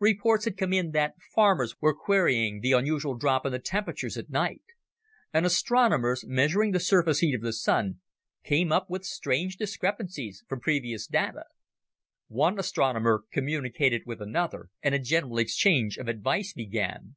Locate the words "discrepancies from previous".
9.58-11.06